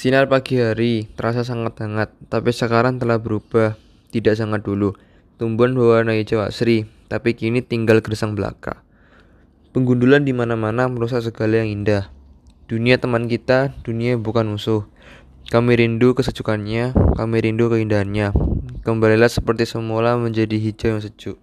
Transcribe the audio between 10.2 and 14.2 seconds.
di mana-mana merusak segala yang indah. Dunia teman kita, dunia